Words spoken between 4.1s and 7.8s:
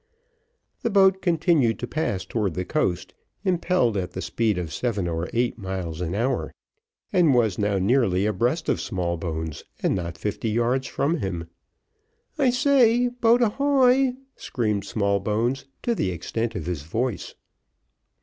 the speed of seven or eight miles an hour, and was now